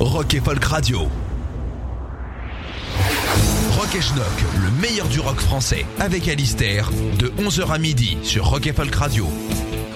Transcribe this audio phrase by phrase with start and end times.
[0.00, 1.00] Rock et Folk Radio.
[3.72, 4.26] Rock et Schnock,
[4.62, 6.88] le meilleur du rock français, avec Alistair,
[7.18, 9.26] de 11h à midi sur Rock et Folk Radio.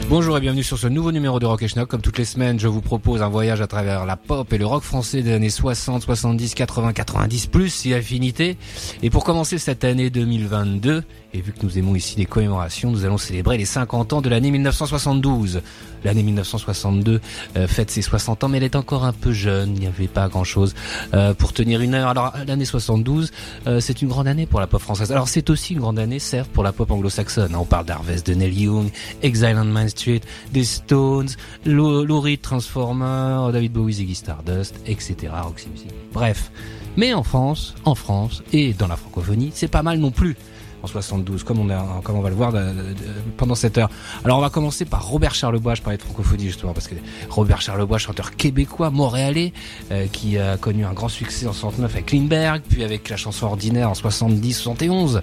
[0.08, 1.88] Bonjour et bienvenue sur ce nouveau numéro de Rock et Schnock.
[1.88, 4.66] Comme toutes les semaines, je vous propose un voyage à travers la pop et le
[4.66, 8.56] rock français des années 60, 70, 80, 90 plus si affinité.
[9.02, 13.04] Et pour commencer cette année 2022, et vu que nous aimons ici les commémorations, nous
[13.04, 15.62] allons célébrer les 50 ans de l'année 1972.
[16.04, 17.20] L'année 1962
[17.56, 19.74] euh, fête ses 60 ans, mais elle est encore un peu jeune.
[19.74, 20.74] Il n'y avait pas grand-chose
[21.14, 22.08] euh, pour tenir une heure.
[22.08, 23.30] Alors l'année 72,
[23.66, 25.12] euh, c'est une grande année pour la pop française.
[25.12, 27.54] Alors c'est aussi une grande année, certes, pour la pop anglo-saxonne.
[27.54, 28.90] On parle d'Harvest, de Neil Young,
[29.22, 30.20] Exile on Main Street,
[30.52, 31.30] des Stones,
[31.64, 35.32] Lou Reed, Transformer, David Bowie, Ziggy Stardust, etc.
[35.42, 35.90] Roxy Music.
[36.12, 36.50] Bref.
[36.96, 40.36] Mais en France, en France et dans la francophonie, c'est pas mal non plus
[40.82, 42.94] en 72, comme on, a, comme on va le voir de- de-
[43.36, 43.88] pendant cette heure.
[44.24, 46.94] Alors on va commencer par Robert Charlebois, je parlais de francophonie justement, parce que
[47.30, 49.52] Robert Charlebois, chanteur québécois, montréalais,
[49.90, 53.46] euh, qui a connu un grand succès en 69 avec Lindbergh, puis avec la chanson
[53.46, 55.20] ordinaire en 70-71,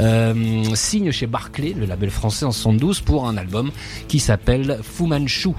[0.00, 3.70] euh, signe chez Barclay, le label français en 72, pour un album
[4.08, 5.50] qui s'appelle Fu Manchu.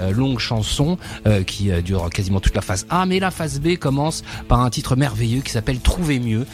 [0.00, 3.60] Euh, longue chanson euh, qui euh, dure quasiment toute la phase A, mais la phase
[3.60, 6.46] B commence par un titre merveilleux qui s'appelle Trouver mieux.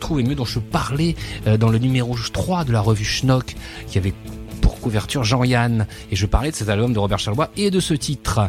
[0.00, 1.14] Trouver mieux dont je parlais
[1.58, 3.54] dans le numéro 3 de la revue Schnock
[3.86, 4.14] qui avait
[4.60, 7.94] pour couverture Jean-Yann et je parlais de cet album de Robert Charlebois et de ce
[7.94, 8.48] titre.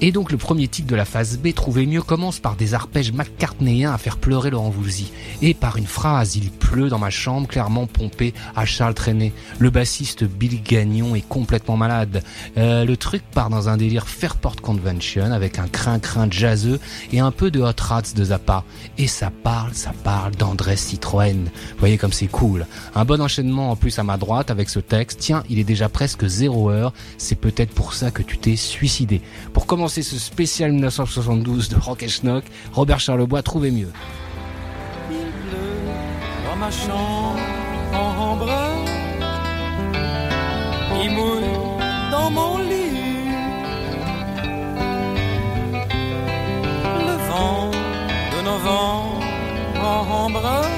[0.00, 3.12] Et donc le premier titre de la phase B, Trouver mieux, commence par des arpèges
[3.12, 5.10] McCartneyens à faire pleurer Laurent Voulzy.
[5.42, 9.32] Et par une phrase, il pleut dans ma chambre, clairement pompé à Charles Trenet.
[9.58, 12.22] Le bassiste Bill Gagnon est complètement malade.
[12.58, 16.78] Euh, le truc part dans un délire Fairport Convention avec un crin-crin jazzeux
[17.12, 18.62] et un peu de Hot Rats de Zappa.
[18.98, 21.44] Et ça parle, ça parle d'André Citroën.
[21.44, 22.66] Vous voyez comme c'est cool.
[22.94, 25.18] Un bon enchaînement en plus à ma droite avec ce texte.
[25.18, 26.92] Tiens, il est déjà presque zéro heure.
[27.16, 29.22] C'est peut-être pour ça que tu t'es suicidé.
[29.52, 33.90] Pour commencer ce spécial 1972 de Rock et Schnock, Robert Charlebois, trouvez mieux.
[35.10, 37.38] Il pleut dans ma chambre
[37.94, 38.84] en brun.
[41.02, 43.28] Il mouille dans mon lit.
[47.06, 49.24] Le vent de novembre
[49.82, 50.68] en brun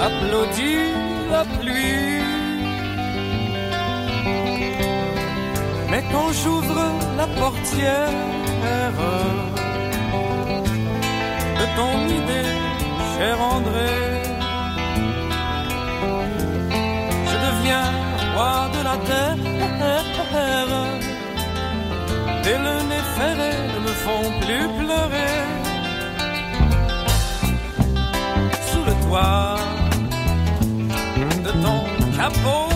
[0.00, 0.92] applaudit
[1.30, 2.18] la pluie.
[5.90, 6.82] Mais quand j'ouvre
[7.16, 8.12] la portière
[11.60, 12.50] de ton idée,
[13.16, 13.94] cher André.
[17.30, 17.88] Je deviens
[18.34, 19.36] roi de la terre.
[22.50, 25.36] Et le nez ferré ne me font plus pleurer.
[28.68, 29.56] Sous le toit
[31.44, 31.80] de ton
[32.16, 32.72] capot,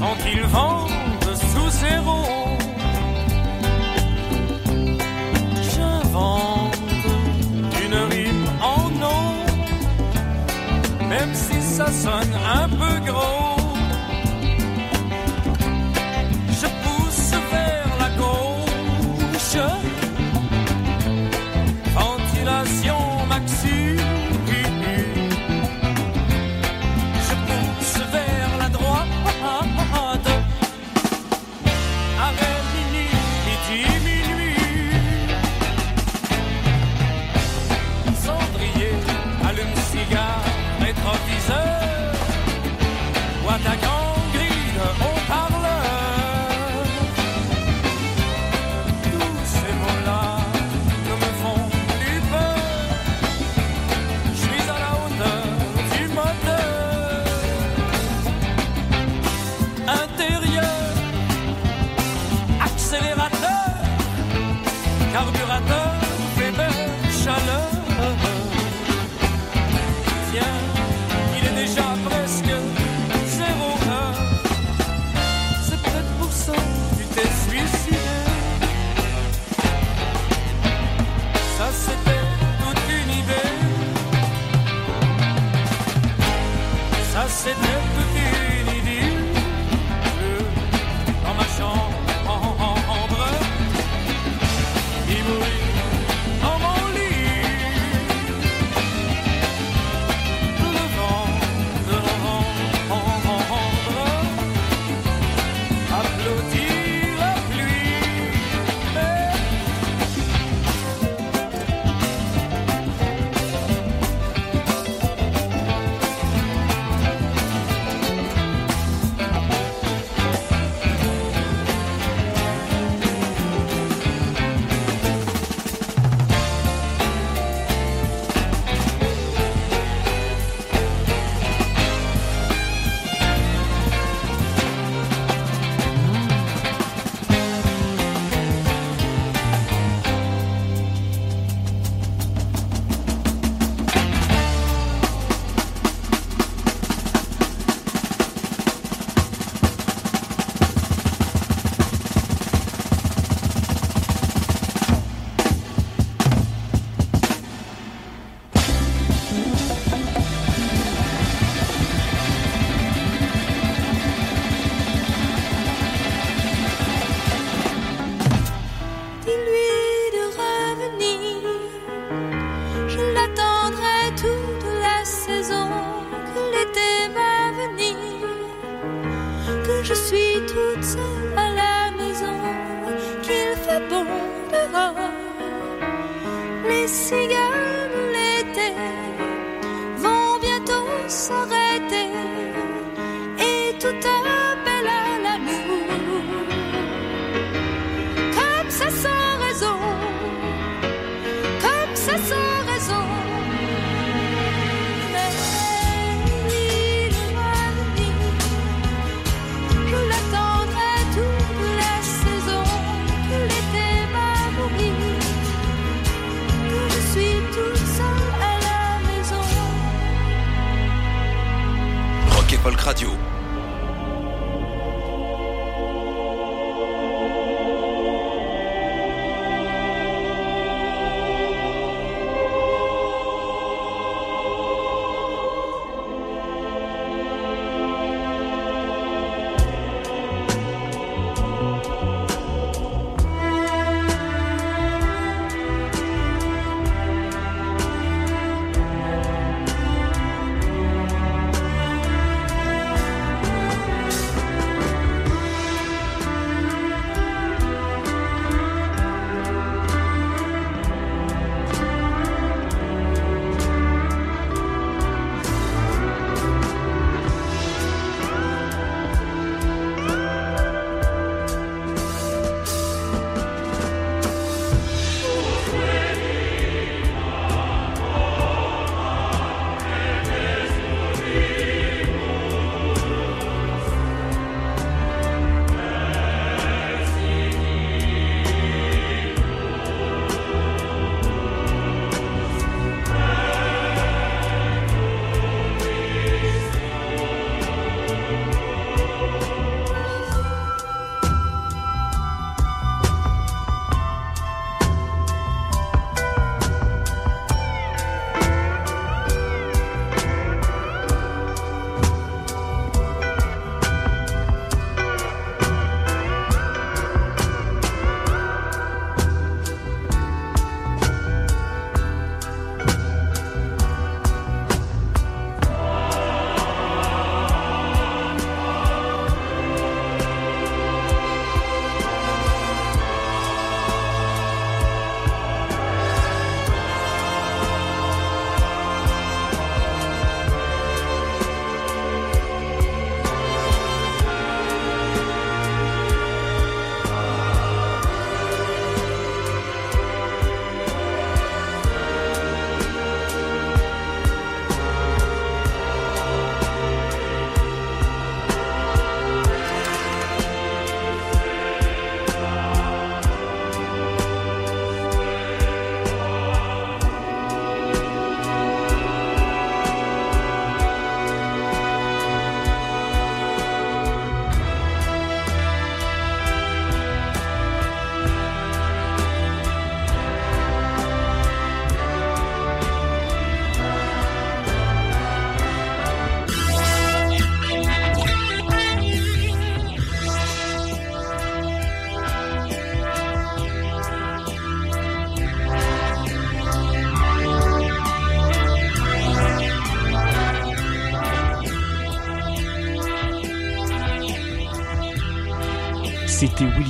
[0.00, 1.01] quand il vente
[11.72, 13.56] ça sonne un peu gros.
[16.60, 19.56] Je pousse vers la gauche,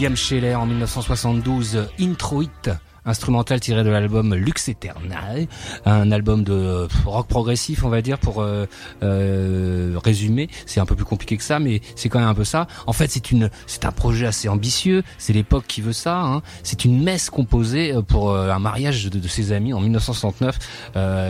[0.03, 2.71] William Scheller en 1972, Intro It
[3.05, 5.47] instrumental tiré de l'album Lux Eternal,
[5.85, 8.67] un album de rock progressif, on va dire, pour euh,
[9.03, 10.49] euh, résumer.
[10.67, 12.67] C'est un peu plus compliqué que ça, mais c'est quand même un peu ça.
[12.87, 15.03] En fait, c'est une, c'est un projet assez ambitieux.
[15.19, 16.21] C'est l'époque qui veut ça.
[16.21, 16.43] Hein.
[16.63, 20.59] C'est une messe composée euh, pour un mariage de, ses amis en 1969,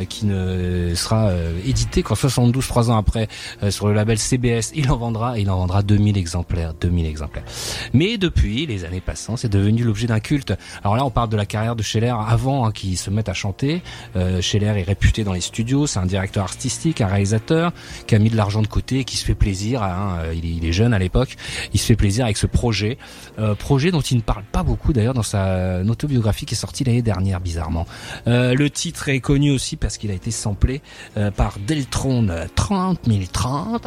[0.08, 1.30] qui ne sera
[1.64, 3.28] édité qu'en 72, trois ans après,
[3.70, 4.72] sur le label CBS.
[4.74, 7.44] Il en vendra, il en vendra 2000 exemplaires, 2000 exemplaires.
[7.92, 10.54] Mais depuis, les années passant, c'est devenu l'objet d'un culte.
[10.82, 13.34] Alors là, on parle de la carrière de Scheller avant hein, qu'il se mette à
[13.34, 13.82] chanter.
[14.16, 17.72] Euh, Scheller est réputé dans les studios, c'est un directeur artistique, un réalisateur
[18.06, 19.82] qui a mis de l'argent de côté, qui se fait plaisir.
[19.82, 21.36] Hein, euh, il, est, jeune à l'époque,
[21.72, 22.98] il se fait plaisir avec ce projet,
[23.38, 26.84] euh, projet dont il ne parle pas beaucoup d'ailleurs dans sa autobiographie qui est sortie
[26.84, 27.86] l'année dernière, bizarrement.
[28.26, 30.80] Euh, le titre est connu aussi parce qu'il a été samplé
[31.16, 33.00] euh, par Deltron 30
[33.32, 33.86] 030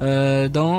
[0.00, 0.76] dans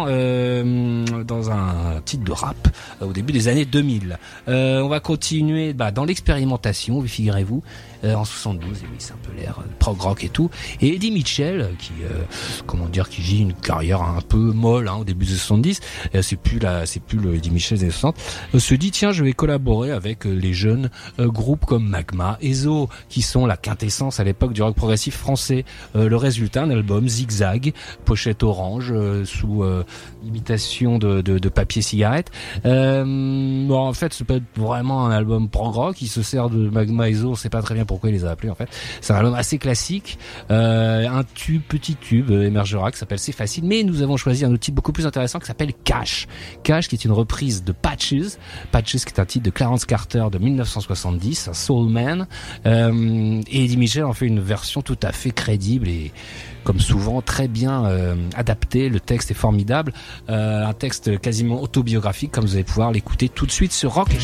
[1.24, 2.68] dans un titre de rap
[3.02, 4.18] au début des années 2000.
[4.48, 7.64] on va continuer bah, dans l'expérience expérimentation, figurez-vous,
[8.04, 10.50] en 72, et oui, c'est un peu l'air euh, prog rock et tout.
[10.82, 12.24] Et Eddie Mitchell, qui, euh,
[12.66, 15.80] comment dire, qui vit une carrière un peu molle hein, au début des 70,
[16.22, 18.18] c'est plus la, c'est plus le Eddie Mitchell des 60,
[18.58, 20.90] se dit tiens, je vais collaborer avec les jeunes
[21.20, 25.66] groupes comme Magma, Ezo, qui sont la quintessence à l'époque du rock progressif français.
[25.96, 27.74] le résultat, un album zigzag,
[28.06, 28.94] pochette orange,
[29.26, 29.64] sous
[30.26, 32.32] imitation de, de, de, papier cigarette.
[32.64, 37.10] bon, en fait, c'est pas vraiment un album prog rock, il se sert de Magma
[37.10, 38.70] Ezo, sait pas très bien pourquoi il les a appelés en fait.
[39.02, 40.20] C'est un album assez classique,
[40.52, 44.46] euh, un tube, petit tube euh, émergera qui s'appelle C'est facile, mais nous avons choisi
[44.46, 46.28] un titre beaucoup plus intéressant qui s'appelle Cash.
[46.64, 48.38] Cash qui est une reprise de Patches,
[48.72, 52.28] Patches qui est un titre de Clarence Carter de 1970, un Soul Man,
[52.66, 56.12] euh, et Eddie Mitchell en fait une version tout à fait crédible et
[56.68, 58.90] comme souvent très bien euh, adapté.
[58.90, 59.94] Le texte est formidable,
[60.30, 64.10] euh, un texte quasiment autobiographique, comme vous allez pouvoir l'écouter tout de suite sur Rock
[64.14, 64.20] et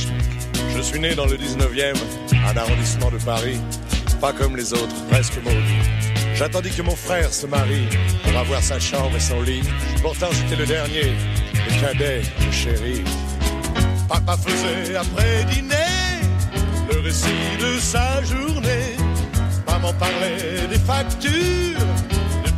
[0.76, 1.96] je suis né dans le 19e,
[2.34, 3.58] un arrondissement de Paris,
[4.20, 5.84] pas comme les autres, presque maudit.
[6.36, 7.88] J'attendis que mon frère se marie
[8.24, 9.62] pour avoir sa chambre et son lit.
[10.02, 11.14] Pourtant j'étais le dernier,
[11.54, 13.04] le cadet, le chéri.
[14.10, 16.20] Papa faisait après dîner
[16.92, 18.98] le récit de sa journée.
[19.66, 21.80] Maman parlait des factures,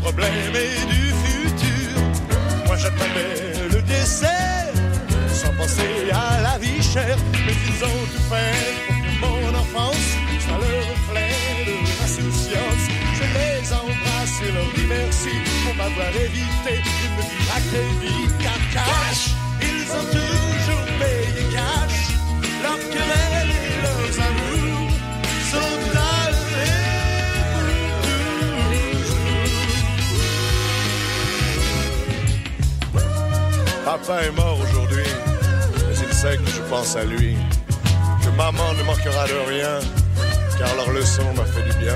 [0.06, 1.94] problèmes et du futur.
[2.68, 3.34] Moi j'attendais
[3.74, 4.74] le dessert
[5.40, 7.18] sans penser à la vie chère.
[7.46, 8.66] Mais ils ont tout fait
[9.20, 10.08] pour mon enfance
[10.46, 11.34] soit le reflet
[11.68, 12.86] de leur insouciance.
[13.18, 15.34] Je les embrasse et leur dis merci
[15.64, 16.74] pour m'avoir évité
[17.06, 18.24] une vie à crédit.
[18.44, 19.24] Car cash,
[19.70, 22.00] ils ont toujours payé cash.
[22.64, 23.35] Leur querelle
[33.86, 35.04] Papa est mort aujourd'hui
[36.24, 37.38] que je pense à lui,
[38.24, 39.80] que maman ne manquera de rien,
[40.58, 41.96] car leur leçon m'a fait du bien.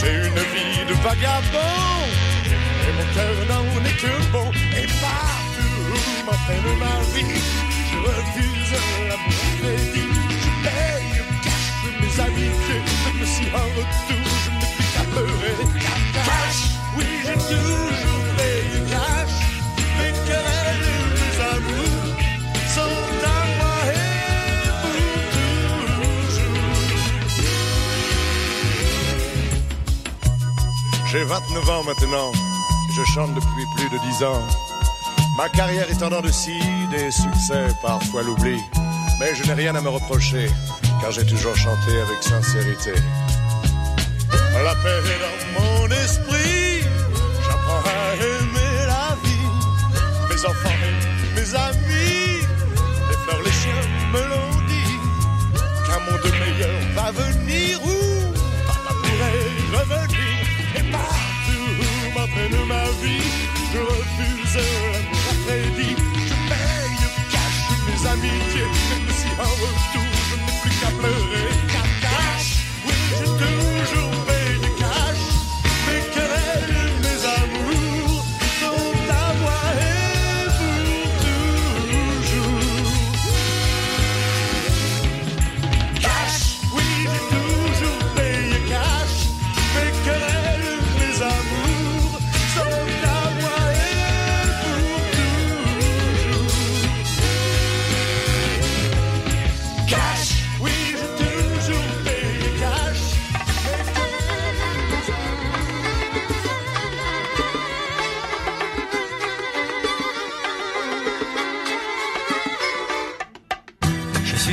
[0.00, 1.98] J'ai une vie de vagabond,
[2.86, 7.40] et mon cœur n'en est que bon, et partout m'entraîne ma vie,
[7.90, 8.72] je refuse
[9.08, 10.12] l'amour crédit,
[10.44, 14.66] je paye, cache mes amitiés, même si en retour je ne
[16.24, 16.60] cash,
[16.96, 18.15] oui j'ai toujours
[31.16, 32.30] J'ai 29 ans maintenant,
[32.94, 34.42] je chante depuis plus de 10 ans.
[35.38, 38.60] Ma carrière est en dents de scie, des succès, parfois l'oubli.
[39.18, 40.46] Mais je n'ai rien à me reprocher,
[41.00, 42.92] car j'ai toujours chanté avec sincérité.
[44.62, 46.84] La paix est dans mon esprit,
[47.46, 49.48] j'apprends à aimer la vie.
[50.28, 52.42] Mes enfants et mes amis,
[53.08, 54.98] les fleurs, les chiens me l'ont dit.
[55.86, 57.96] Qu'un monde meilleur va venir où?
[62.50, 63.28] De ma vie.
[63.72, 65.96] Je refuse l'amour crédit.
[66.28, 67.02] Je paye,
[67.32, 70.15] cache mes amitiés, même si en retour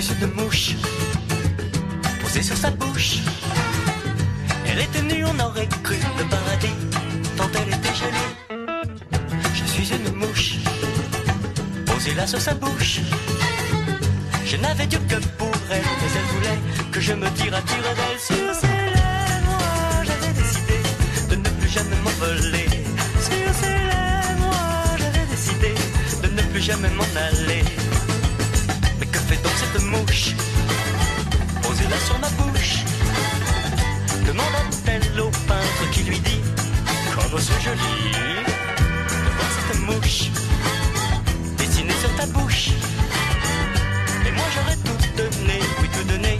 [0.03, 0.75] suis une mouche
[2.21, 3.19] posée sur sa bouche.
[4.67, 6.75] Elle était nue, on aurait cru le paradis,
[7.37, 8.31] tant elle était jolie.
[9.53, 10.55] Je suis une mouche
[11.85, 12.99] posée là sur sa bouche.
[14.45, 16.59] Je n'avais Dieu que pour elle, mais elle voulait
[16.91, 18.67] que je me tire à tire d'elle sur ses
[18.97, 19.61] lèvres.
[20.07, 20.77] J'avais décidé
[21.29, 22.67] de ne plus jamais m'envoler.
[23.27, 24.55] Sur ses lèvres,
[24.97, 25.73] j'avais décidé
[26.23, 27.63] de ne plus jamais m'en aller.
[29.93, 30.35] Mouche
[31.61, 32.75] Posée là sur ma bouche.
[34.27, 36.41] Demanda-t-elle au peintre qui lui dit
[37.13, 37.95] Comme c'est joli
[39.25, 40.19] de voir cette mouche
[41.57, 42.69] dessinée sur ta bouche.
[44.27, 46.39] Et moi j'aurais tout donné, oui tout donné,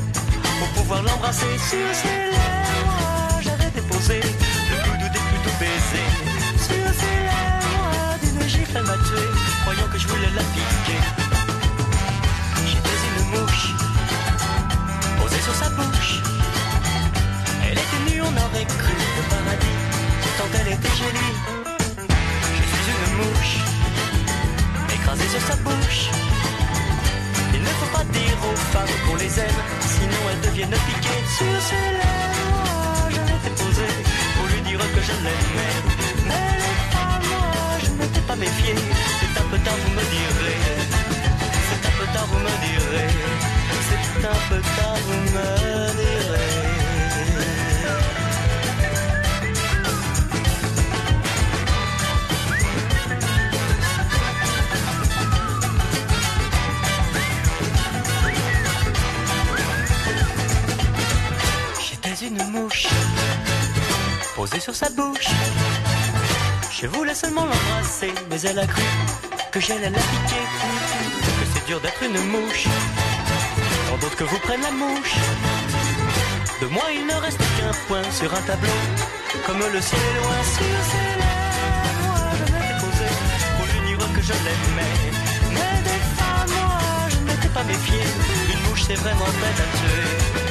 [0.59, 3.39] pour pouvoir l'embrasser sur ses lèvres.
[3.41, 4.15] J'avais déposé
[4.69, 6.15] le plus doux des plus doux baisers
[6.67, 8.17] sur ses lèvres.
[8.21, 9.23] D'une gifle elle m'a tué,
[9.63, 10.72] croyant que je voulais la piquer.
[18.33, 19.77] On aurait cru le paradis,
[20.37, 21.35] tant elle était jolie.
[22.57, 23.55] Je suis une mouche
[24.93, 26.09] écrasée sur sa bouche.
[27.53, 31.61] Il ne faut pas dire aux femmes qu'on les aime, sinon elles deviennent piquées sur
[31.69, 33.09] ses lèvres.
[33.11, 33.87] Je m'étais posé
[34.35, 35.77] pour lui dire que je l'aimais.
[36.27, 38.75] Mais les femmes, moi, je ne m'étais pas méfié.
[39.19, 40.59] C'est un peu tard, vous me direz.
[41.67, 43.09] C'est un peu tard, vous me direz.
[43.87, 45.47] C'est un peu tard, vous me
[46.01, 46.72] direz.
[62.23, 62.87] Une mouche
[64.35, 65.27] posée sur sa bouche.
[66.71, 68.81] Je voulais seulement l'embrasser, mais elle a cru
[69.51, 70.45] que j'allais la piquer.
[71.39, 72.65] Que c'est dur d'être une mouche.
[73.89, 75.15] Tant d'autres que vous prennent la mouche.
[76.61, 78.79] De moi, il ne reste qu'un point sur un tableau.
[79.45, 82.03] Comme le ciel est loin sur ses lèvres.
[82.05, 83.07] Moi, je m'étais posé
[83.57, 84.97] pour lui dire que je l'aimais.
[85.55, 87.99] Mais des femmes, moi, je ne m'étais pas méfié.
[88.53, 90.42] Une mouche, c'est vraiment bête à tuer.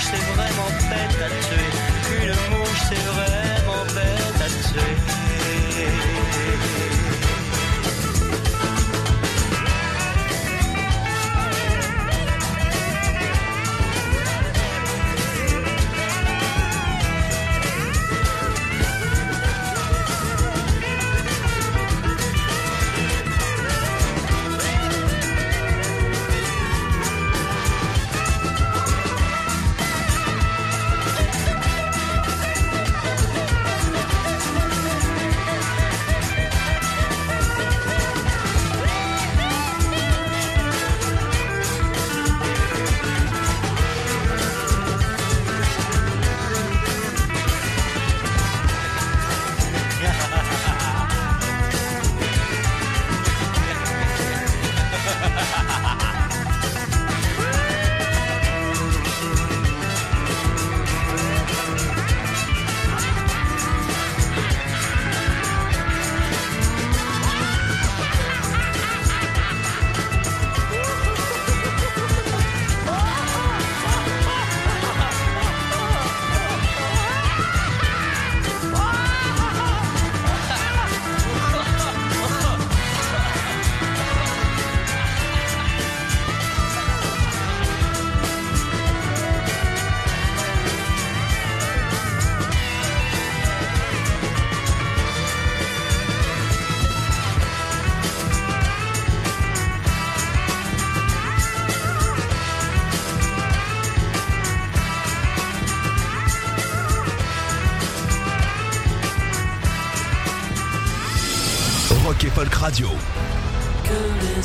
[0.00, 1.70] Mouche, c'est vraiment bête à tuer.
[2.22, 4.96] Une mouche, c'est vraiment bête à tuer.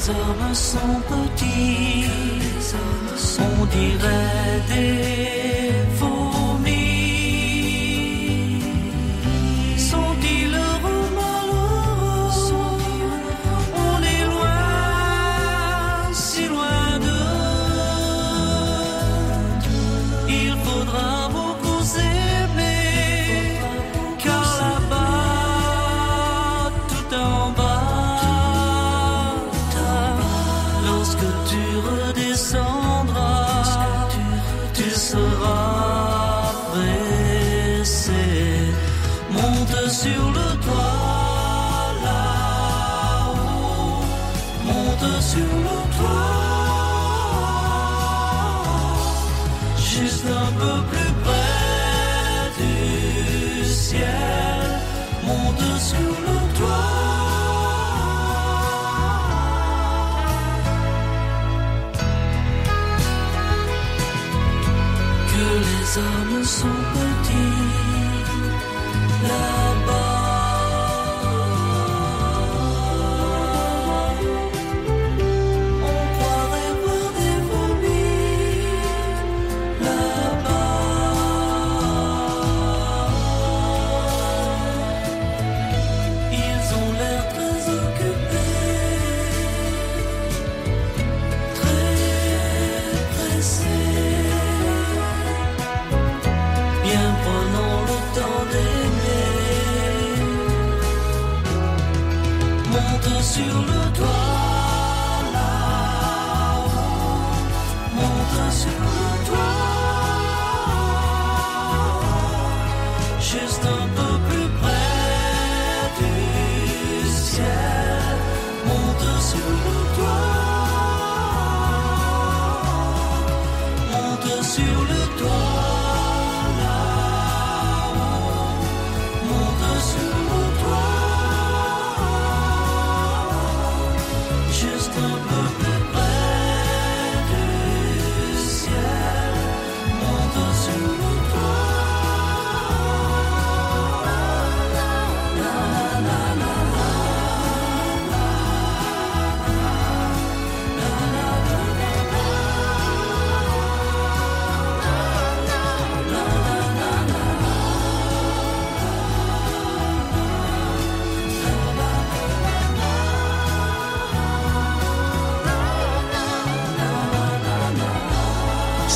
[0.09, 2.05] Hommes sont petits,
[3.39, 5.24] on dirait des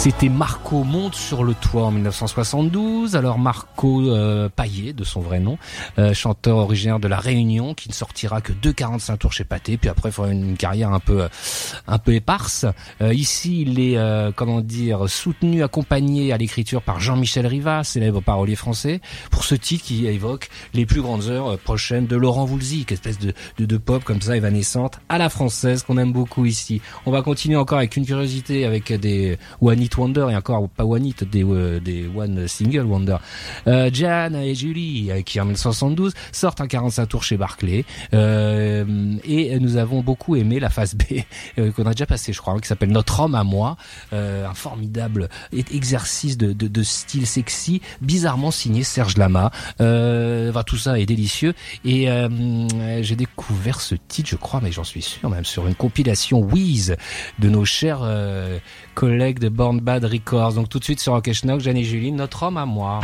[0.09, 3.15] C'était Marco monte sur le toit en 1972.
[3.15, 5.57] Alors Marco euh, Paillet, de son vrai nom,
[5.97, 9.77] euh, chanteur originaire de la Réunion, qui ne sortira que deux 45 tours chez Pathé,
[9.77, 11.27] puis après fera une carrière un peu, euh,
[11.87, 12.65] un peu éparse.
[13.01, 18.21] Euh, ici, il est, euh, comment dire, soutenu, accompagné à l'écriture par Jean-Michel Riva, célèbre
[18.21, 19.01] parolier français,
[19.31, 23.33] pour ce titre qui évoque les plus grandes heures prochaines de Laurent Voulzy, espèce de,
[23.57, 26.81] de, de pop comme ça évanescente à la française qu'on aime beaucoup ici.
[27.05, 30.85] On va continuer encore avec une curiosité avec des One Hit Wonder et encore pas
[30.85, 33.17] One Hit, des, euh, des One Single Wonder.
[33.67, 39.59] Euh, Jan et Julie euh, qui en 1972 sortent un 45 tours chez Barclay et
[39.59, 41.21] nous avons beaucoup aimé la phase B
[41.71, 43.77] qu'on a déjà passé je crois hein, qui s'appelle Notre homme à moi.
[44.11, 49.51] Un formidable exercice de, de, style sexy bizarrement signé Serge Lama.
[49.81, 51.53] Euh, enfin, tout ça est délicieux.
[51.85, 52.07] Et
[53.01, 56.95] j'ai découvert ce titre je crois mais j'en suis sûr même sur une compilation Wheeze
[57.39, 58.01] de nos chers
[58.95, 61.61] collègues de Born Bad Records donc tout de suite sur Rock Schnock.
[61.61, 62.99] Jeanne et Julie Notre homme à moi.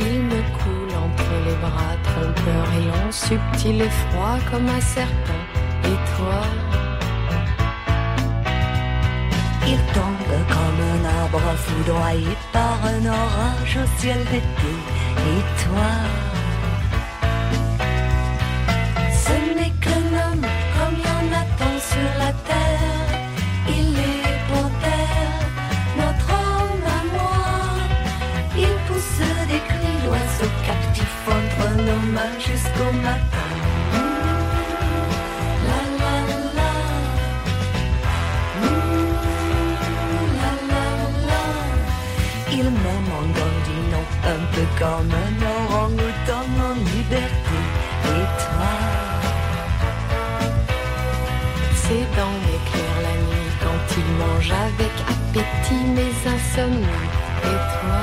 [0.00, 5.32] Il me coule entre les bras, trompeur et subtil et froid comme un serpent.
[5.84, 6.42] Et toi,
[9.70, 14.72] Il tombe comme un arbre foudroyé par un orage au ciel d'été.
[15.32, 15.90] Et toi,
[19.24, 23.10] ce n'est qu'un homme comme il y en a tant sur la terre.
[23.68, 25.36] Il est panthère,
[25.98, 27.42] notre homme à moi.
[28.56, 33.37] Il pousse des cris d'oiseaux captifs entre nos mains jusqu'au matin.
[44.58, 47.58] Peu comme un orang-outan en liberté.
[48.04, 48.72] Et toi,
[51.74, 57.08] ses dents m'éclairent la nuit quand il mange avec appétit mes insomnies.
[57.44, 58.02] Et toi,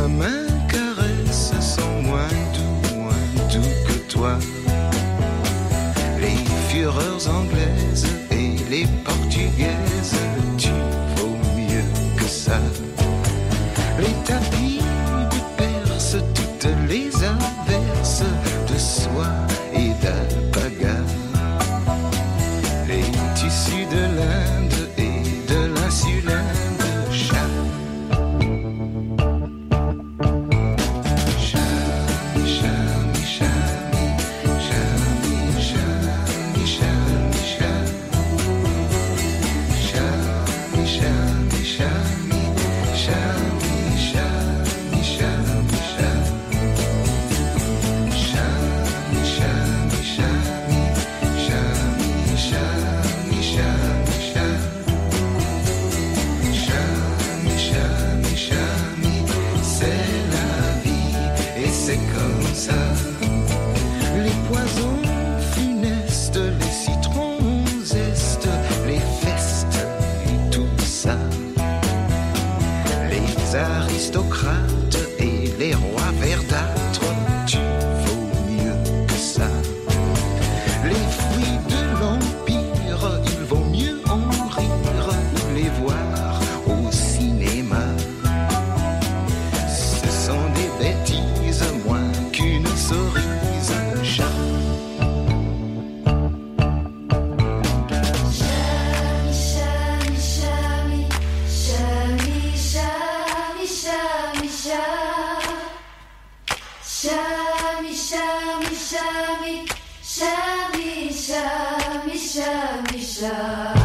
[0.00, 4.38] Ma main caresse sont moins doux, moins doux que toi.
[6.20, 8.86] Les fureurs anglaises et les
[113.20, 113.79] show.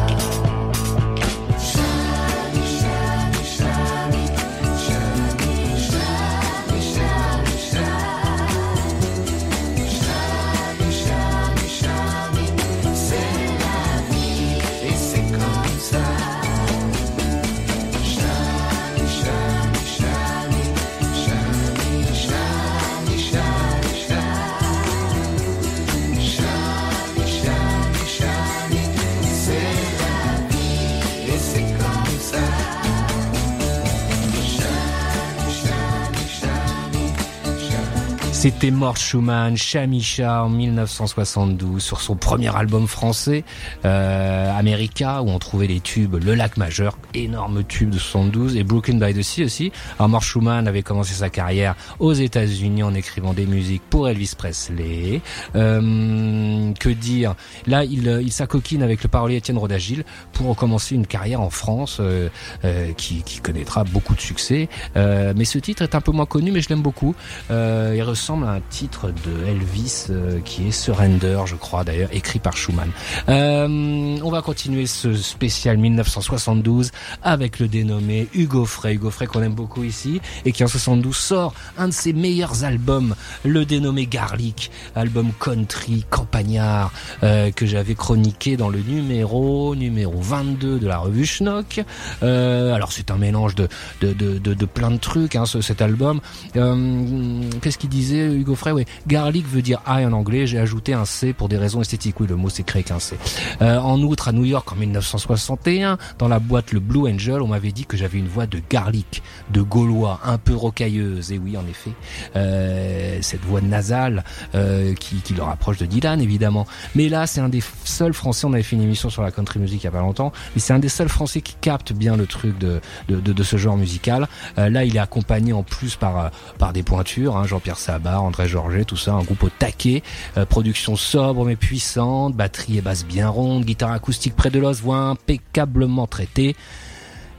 [38.46, 43.42] C'était Mort Schumann, Chamicha en 1972 sur son premier album français,
[43.84, 48.62] euh, America, où on trouvait les tubes Le Lac Majeur, énorme tube de 72, et
[48.62, 49.72] Broken by the Sea aussi.
[49.98, 54.34] Alors Mort Schumann avait commencé sa carrière aux États-Unis en écrivant des musiques pour Elvis
[54.38, 55.22] Presley.
[55.56, 57.34] Euh, que dire?
[57.66, 61.96] Là, il, il s'acoquine avec le parolier Étienne Rodagil pour commencer une carrière en France
[61.98, 62.28] euh,
[62.64, 64.68] euh, qui, connaîtra beaucoup de succès.
[64.96, 67.16] Euh, mais ce titre est un peu moins connu, mais je l'aime beaucoup.
[67.50, 72.38] Euh, il ressemble un titre de Elvis euh, qui est Surrender, je crois d'ailleurs, écrit
[72.38, 72.90] par Schumann.
[73.28, 76.90] Euh, on va continuer ce spécial 1972
[77.22, 78.94] avec le dénommé Hugo Frey.
[78.94, 82.64] Hugo Frey qu'on aime beaucoup ici et qui en 72 sort un de ses meilleurs
[82.64, 83.14] albums,
[83.44, 90.78] le dénommé Garlic, album country, campagnard, euh, que j'avais chroniqué dans le numéro numéro 22
[90.78, 91.82] de la revue Schnock.
[92.22, 93.68] Euh, alors c'est un mélange de,
[94.00, 96.20] de, de, de, plein de trucs, hein, ce, cet album.
[96.56, 98.25] Euh, Qu'est-ce qu'il disait?
[98.34, 100.46] Hugo Frey Oui, garlic veut dire ail en anglais.
[100.46, 102.20] J'ai ajouté un C pour des raisons esthétiques.
[102.20, 103.16] Oui, le mot s'est créé qu'un C.
[103.62, 107.48] Euh, en outre, à New York en 1961, dans la boîte le Blue Angel, on
[107.48, 111.32] m'avait dit que j'avais une voix de garlic, de gaulois, un peu rocailleuse.
[111.32, 111.92] Et oui, en effet,
[112.36, 114.24] euh, cette voix nasale
[114.54, 116.66] euh, qui, le rapproche de Dylan, évidemment.
[116.94, 118.46] Mais là, c'est un des seuls Français.
[118.46, 120.60] On avait fait une émission sur la country music il y a pas longtemps, mais
[120.60, 124.28] c'est un des seuls Français qui capte bien le truc de de, ce genre musical.
[124.56, 128.84] Là, il est accompagné en plus par par des pointures, hein, Jean-Pierre Sabat, André Georget,
[128.84, 130.02] tout ça, un groupe au taquet,
[130.36, 134.80] euh, production sobre mais puissante, batterie et basse bien ronde, guitare acoustique près de l'os,
[134.80, 136.56] voix impeccablement traitée.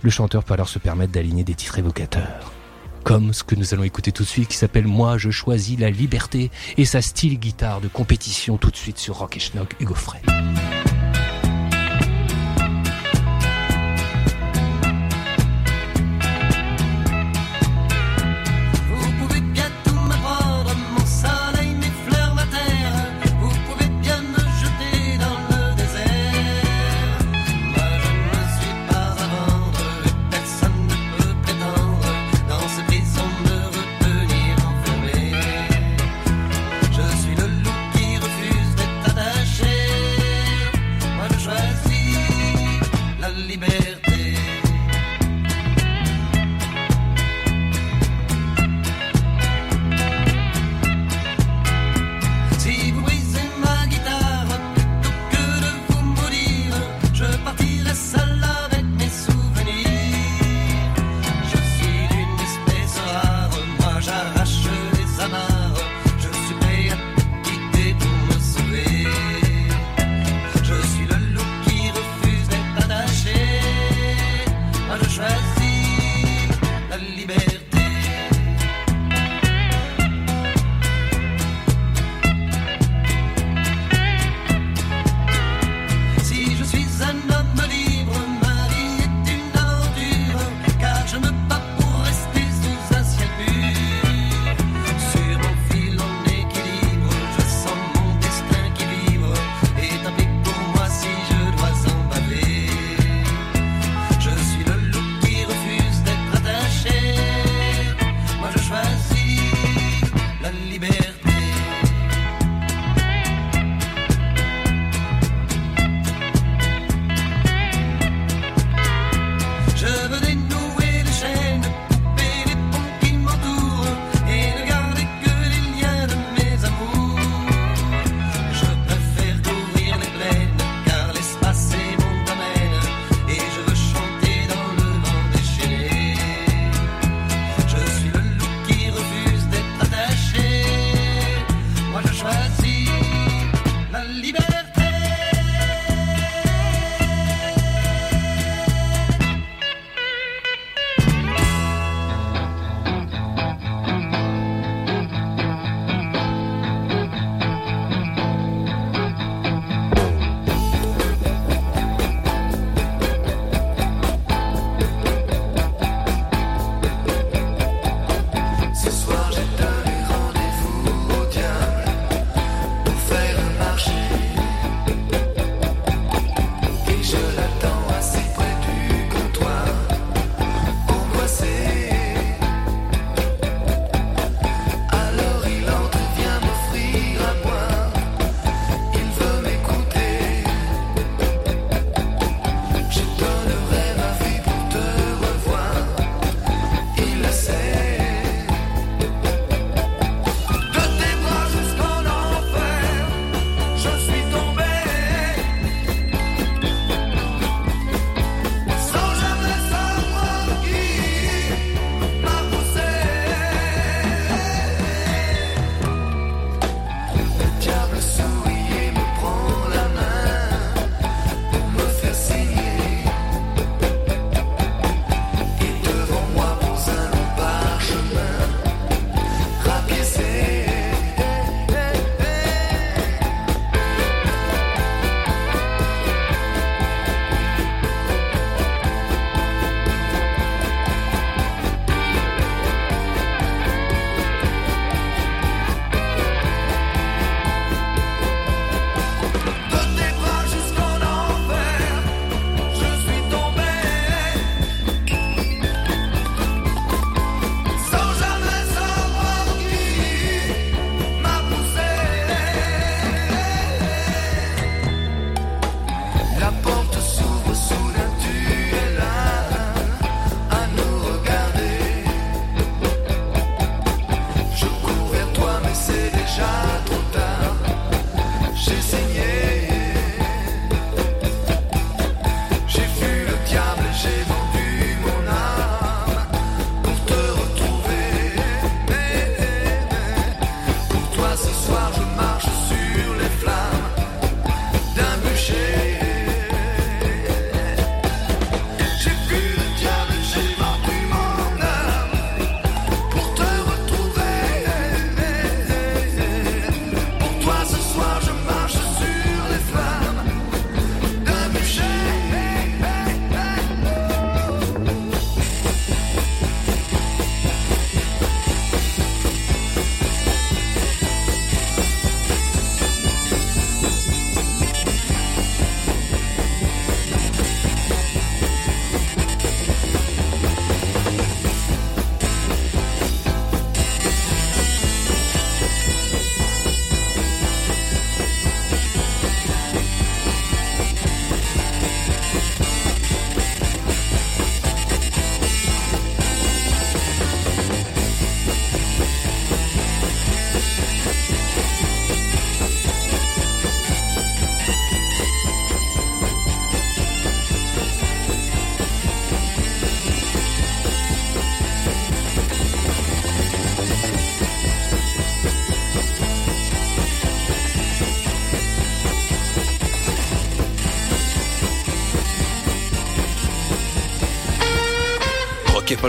[0.01, 2.51] Le chanteur peut alors se permettre d'aligner des titres évocateurs.
[3.03, 5.89] Comme ce que nous allons écouter tout de suite qui s'appelle Moi je choisis la
[5.89, 9.93] liberté et sa style guitare de compétition tout de suite sur Rock et Schnock Hugo
[9.93, 10.21] Frey.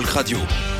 [0.04, 0.77] Radio.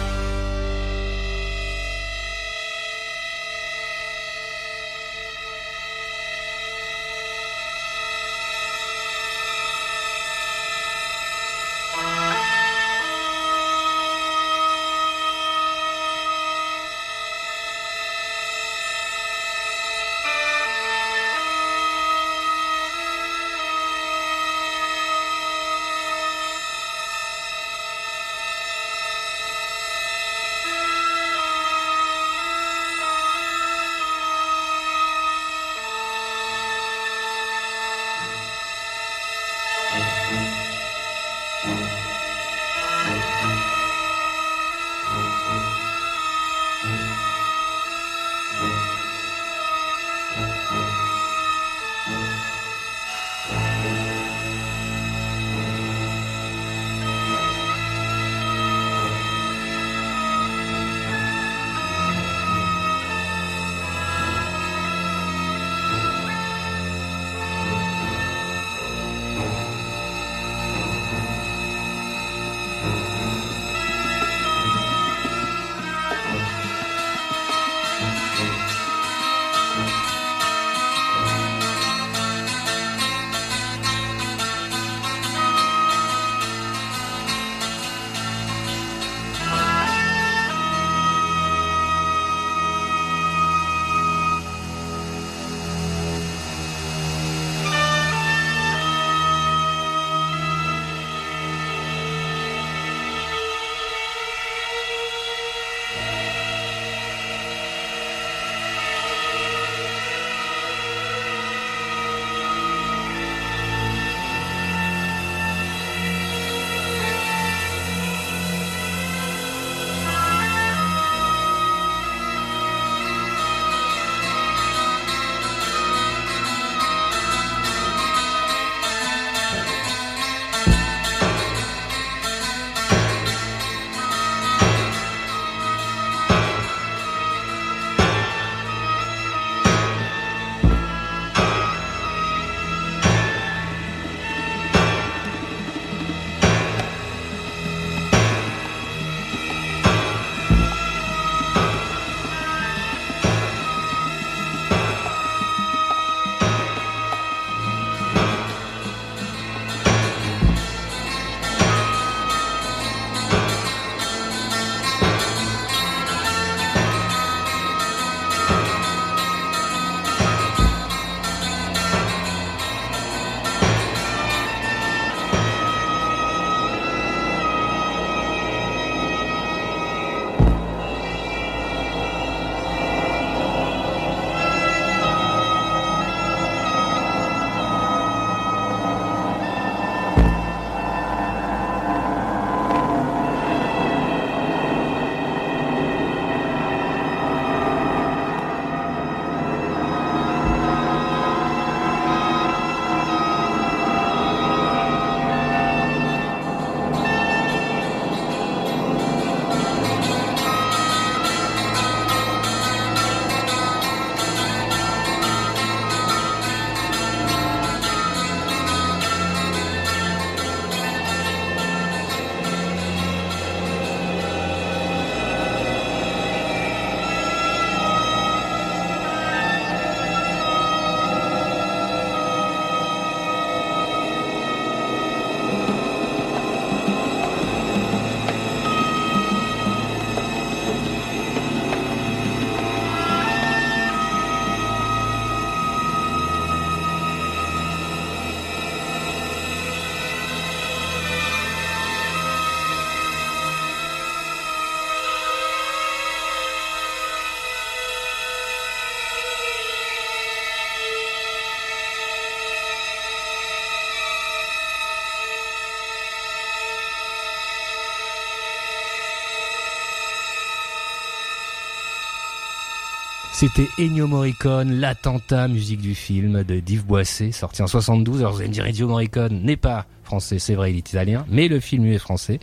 [273.41, 278.18] C'était Ennio Morricone, l'attentat, musique du film de Yves Boisset, sorti en 72.
[278.18, 281.24] Alors vous allez me dire, Ennio Morricone n'est pas français, c'est vrai, il est italien,
[281.28, 282.41] mais le film est français,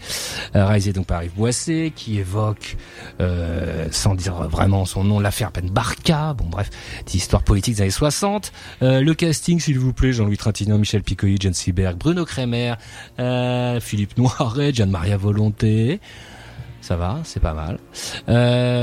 [0.55, 2.77] euh, réalisé donc par Yves Boisset, qui évoque,
[3.19, 6.69] euh, sans dire vraiment son nom, l'affaire Ben Barca, bon bref,
[7.13, 8.53] histoire politique des années 60.
[8.81, 12.75] Euh, le casting, s'il vous plaît, Jean-Louis Trintignant, Michel Piccoli, Jane Seberg, Bruno Kremer,
[13.19, 15.99] euh, Philippe Noiret, Gian Maria Volonté,
[16.79, 17.79] Ça va, c'est pas mal.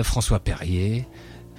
[0.04, 1.06] François Perrier,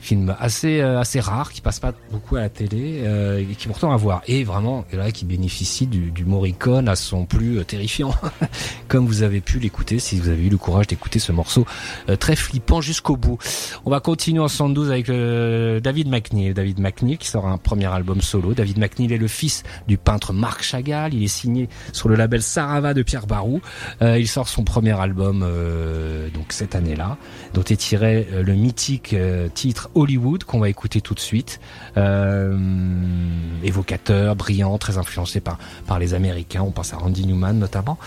[0.04, 3.68] film assez euh, assez rare qui passe pas beaucoup à la télé euh, et qui
[3.68, 7.60] pourtant à voir et vraiment et là qui bénéficie du, du Morricone à son plus
[7.60, 8.14] euh, terrifiant
[8.88, 11.66] comme vous avez pu l'écouter si vous avez eu le courage d'écouter ce morceau
[12.10, 13.38] euh, très flippant jusqu'au bout.
[13.86, 16.54] On va continuer en 72 avec euh, David McNeil.
[16.54, 18.54] David McNeil qui sort un premier album solo.
[18.54, 21.14] David McNeil est le fils du peintre Marc Chagall.
[21.14, 23.62] Il est signé sur le label Sarava de Pierre Barou.
[24.02, 25.40] Il sort son premier album
[26.34, 27.18] donc cette année-là,
[27.54, 29.16] dont est tiré le mythique
[29.54, 31.60] titre Hollywood qu'on va écouter tout de suite.
[31.98, 32.58] Euh,
[33.64, 36.62] évocateur, brillant, très influencé par par les Américains.
[36.62, 37.98] On pense à Randy Newman notamment.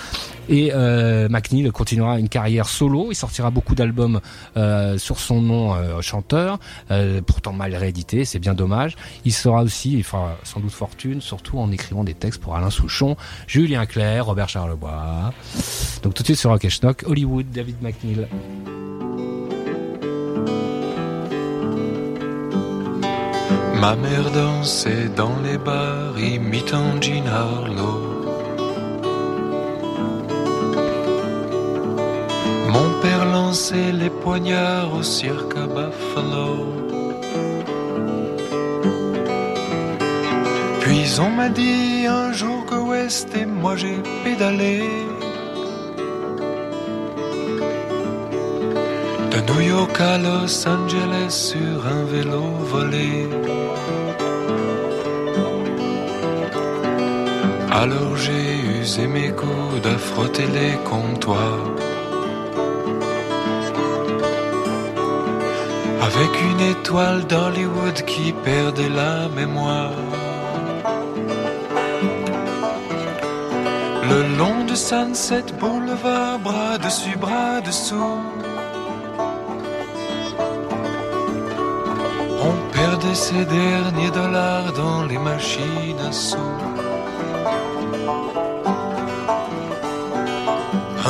[0.48, 3.08] Et euh, McNeil continuera une carrière solo.
[3.10, 4.20] Il sortira beaucoup d'albums
[4.56, 6.58] euh, sur son nom euh, chanteur,
[6.90, 8.24] euh, pourtant mal réédité.
[8.24, 8.96] C'est bien dommage.
[9.24, 12.70] Il sera aussi, il fera sans doute fortune, surtout en écrivant des textes pour Alain
[12.70, 13.16] Souchon,
[13.46, 15.32] Julien Clerc, Robert Charlebois.
[16.02, 18.26] Donc tout de suite sur Rock Schnock, Hollywood, David McNeil.
[23.80, 28.00] Ma mère dansait dans les bars imitant Jean Harlow.
[32.74, 36.52] Mon père lançait les poignards au cirque Buffalo.
[40.80, 44.82] Puis on m'a dit un jour que West et moi j'ai pédalé.
[49.36, 52.40] De New York à Los Angeles sur un vélo
[52.72, 53.28] volé.
[57.70, 61.68] Alors j'ai usé mes coudes à frotter les comptoirs.
[66.00, 69.92] Avec une étoile d'Hollywood qui perdait la mémoire.
[74.10, 78.35] Le long de Sunset Boulevard, bras dessus, bras dessous.
[82.76, 86.52] Perdait ses derniers dollars dans les machines à sous.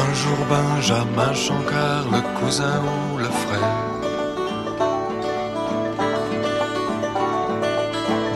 [0.03, 3.79] Un jour Benjamin Chancard, le cousin ou le frère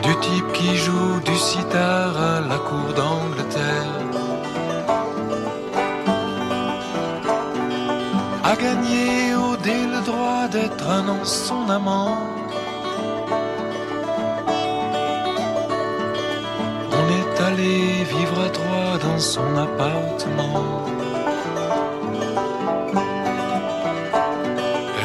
[0.05, 3.97] Du type qui joue du sitar à la cour d'Angleterre
[8.51, 12.40] A gagné au dé le droit d'être un an son amant
[17.61, 20.85] vivre à trois dans son appartement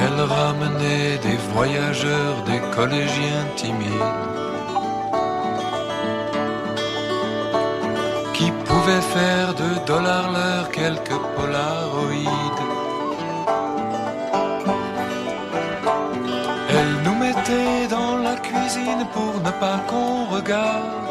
[0.03, 4.37] Elle ramenait des voyageurs, des collégiens timides
[8.35, 12.65] qui pouvaient faire de dollars l'heure quelques polaroïdes.
[16.69, 21.06] Elle nous mettait dans la cuisine pour ne pas qu'on regarde.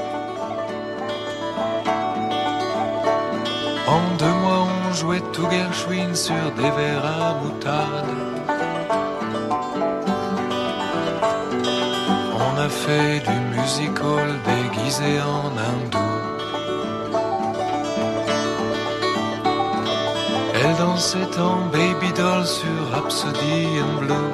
[5.15, 8.09] Jouait tout sur des verres à moutarde.
[12.47, 15.97] On a fait du musical déguisé en hindou.
[20.53, 24.33] Elle dansait en baby doll sur Rhapsody in Blue.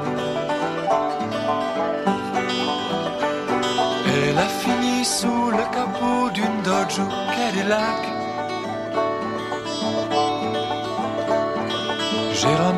[4.24, 7.02] Elle a fini sous le capot d'une Dodge
[7.36, 8.21] Cadillac.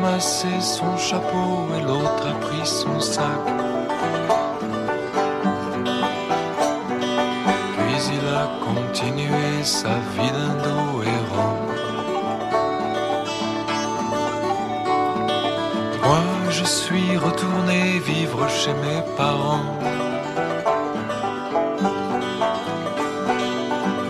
[0.04, 3.44] Ramassé son chapeau et l'autre a pris son sac.
[7.78, 11.56] Puis il a continué sa vie d'un dos errant.
[16.06, 19.68] Moi, je suis retourné vivre chez mes parents.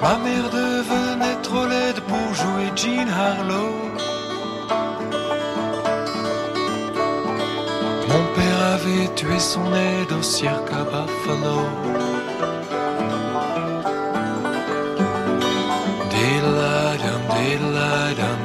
[0.02, 3.63] Ma mère devenait trop laide pour jouer Jean Harlow.
[8.84, 11.60] Avait tué son aide au cirque à Buffalo.
[16.10, 18.40] Diddle-a-dum, diddle-a-dum,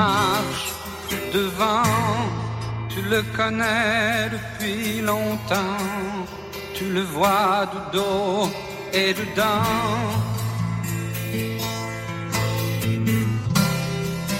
[0.00, 0.68] marche
[1.38, 1.94] devant,
[2.92, 5.86] tu le connais depuis longtemps,
[6.76, 8.48] tu le vois de dos
[9.00, 9.76] et dedans.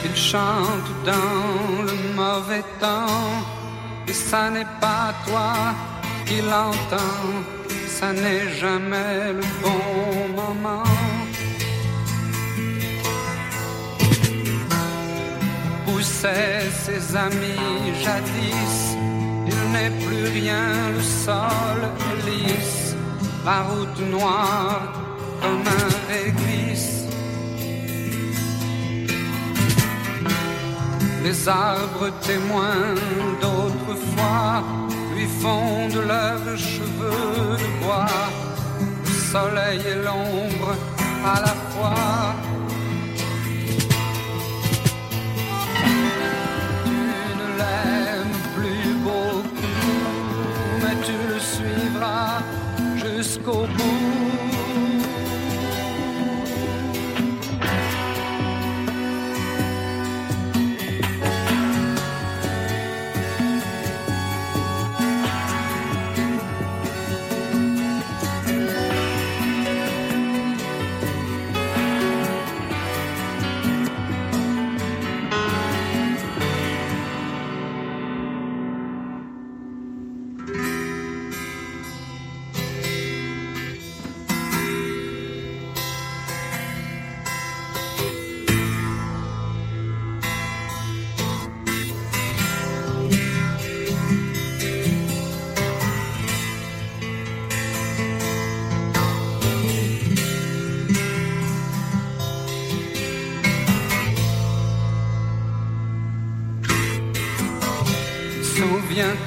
[0.07, 1.47] Il chante dans
[1.89, 3.29] le mauvais temps,
[4.11, 5.53] et ça n'est pas toi
[6.27, 7.27] qui l'entends,
[7.99, 9.85] ça n'est jamais le bon
[10.41, 11.10] moment.
[16.01, 18.97] Poussait ses amis jadis,
[19.47, 21.81] il n'est plus rien, le sol
[22.25, 22.97] lisse,
[23.45, 24.95] la route noire
[25.43, 27.05] comme un réglisse.
[31.23, 32.95] Les arbres témoins
[33.43, 34.65] d'autrefois
[35.15, 38.07] lui font de leurs cheveux de bois,
[39.05, 40.75] le soleil et l'ombre
[41.27, 42.60] à la fois.
[53.41, 54.20] Jusqu'au bout.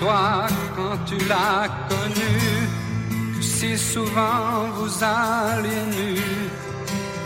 [0.04, 6.20] Souviens-toi quand tu l'as connu, que si souvent vous alliez nu,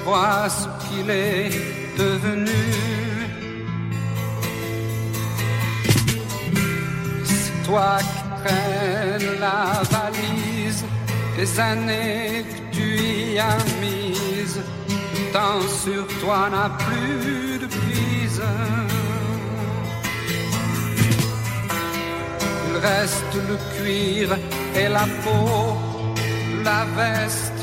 [0.05, 1.49] vois ce qu'il est
[1.97, 2.51] devenu.
[7.23, 10.85] C'est toi qui traînes la valise,
[11.35, 12.99] des années que tu
[13.33, 18.41] y as mises, le temps sur toi n'a plus de prise.
[22.79, 24.37] Reste le cuir
[24.75, 25.77] et la peau,
[26.63, 27.61] la veste,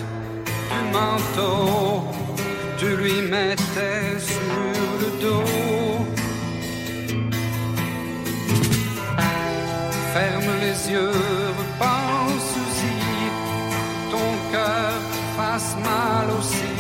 [0.70, 2.04] du manteau.
[2.78, 4.64] Tu lui mettais sur
[5.00, 6.04] le dos.
[10.14, 11.18] Ferme les yeux,
[11.60, 12.94] repense-y,
[14.12, 14.94] ton cœur
[15.36, 16.76] fasse mal aussi,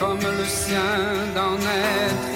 [0.00, 0.96] comme le sien
[1.34, 2.29] d'en être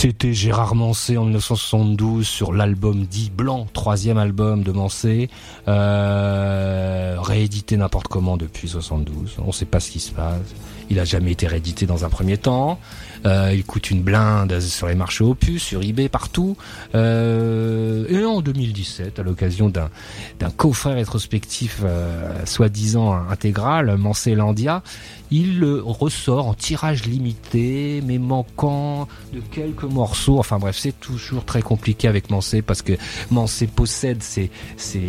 [0.00, 5.28] C'était Gérard Mancé en 1972 sur l'album dit Blanc, troisième album de Mancé,
[5.66, 6.97] euh,
[7.28, 9.36] réédité n'importe comment depuis 72.
[9.38, 10.54] On ne sait pas ce qui se passe.
[10.90, 12.78] Il a jamais été réédité dans un premier temps.
[13.26, 16.56] Euh, il coûte une blinde sur les marchés opus, sur eBay, partout.
[16.94, 19.90] Euh, et en 2017, à l'occasion d'un
[20.38, 24.82] d'un coffret rétrospectif euh, soi-disant intégral, Landia,
[25.30, 30.38] il ressort en tirage limité, mais manquant de quelques morceaux.
[30.38, 32.94] Enfin bref, c'est toujours très compliqué avec Mancé parce que
[33.30, 34.50] Mancé possède ses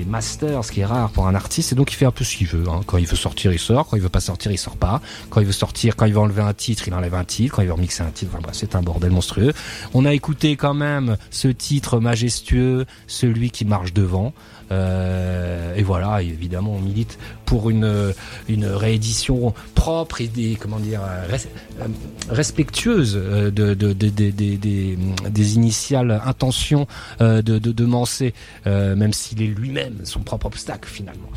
[0.08, 2.36] masters, ce qui est rare pour un artiste, et donc il fait un peu ce
[2.36, 2.68] qu'il veut.
[2.70, 2.82] Hein.
[2.86, 3.88] Quand il veut sortir, il sort.
[3.88, 5.02] Quand il veut pas sortir, il sort pas.
[5.30, 7.56] Quand il veut sortir, quand il veut enlever un titre, il enlève un titre.
[7.56, 9.54] Quand il veut remixer un titre, c'est un bordel monstrueux.
[9.94, 14.34] On a écouté quand même ce titre majestueux, celui qui marche devant.
[14.72, 18.14] Euh, et voilà, évidemment, on milite pour une,
[18.48, 21.48] une réédition propre et des, comment dire, res,
[21.82, 21.88] euh,
[22.30, 24.98] respectueuse euh, de, de, de, de, des,
[25.30, 26.88] des initiales intentions
[27.20, 28.34] de, de, Mancé,
[28.66, 31.30] même s'il est lui-même son propre obstacle finalement.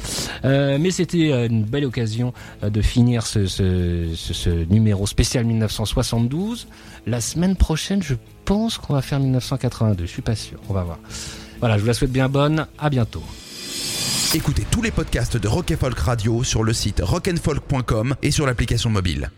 [0.45, 6.66] mais c'était une belle occasion de finir ce, ce, ce numéro spécial 1972.
[7.07, 8.14] La semaine prochaine, je
[8.45, 10.05] pense qu'on va faire 1982.
[10.05, 10.59] Je suis pas sûr.
[10.68, 10.99] On va voir.
[11.62, 12.66] Voilà, je vous la souhaite bien bonne.
[12.76, 13.22] À bientôt.
[14.34, 18.90] Écoutez tous les podcasts de Rock Folk Radio sur le site rockandfolk.com et sur l'application
[18.90, 19.30] mobile.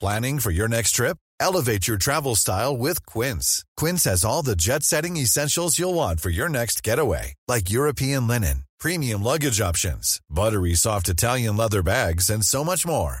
[0.00, 1.16] Planning for your next trip?
[1.38, 3.64] Elevate your travel style with Quince.
[3.76, 8.64] Quince has all the jet-setting essentials you'll want for your next getaway, like European linen,
[8.80, 13.20] premium luggage options, buttery soft Italian leather bags, and so much more.